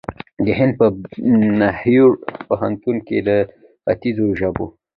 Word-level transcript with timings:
د 0.45 0.47
هند 0.57 0.73
په 0.79 0.87
نهرو 1.59 2.09
پوهنتون 2.47 2.97
کې 3.07 3.17
د 3.27 3.29
خیتځو 3.89 4.27
ژبو 4.39 4.65